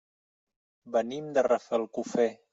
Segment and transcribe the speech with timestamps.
[0.95, 2.29] Venim de Rafelcofer.